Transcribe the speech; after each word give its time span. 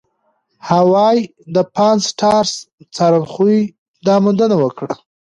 هاوايي 0.69 1.19
د 1.55 1.57
پان-سټارس 1.75 2.51
څارخونې 2.95 3.59
دا 4.05 4.15
موندنه 4.23 4.55
وکړه. 4.63 4.93